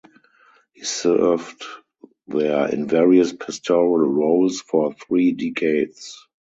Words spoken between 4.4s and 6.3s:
for three decades.